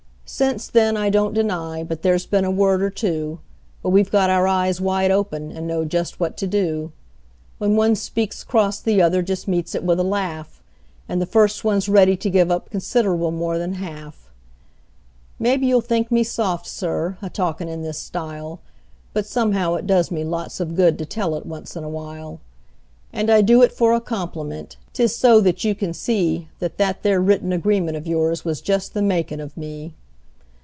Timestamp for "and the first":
11.09-11.65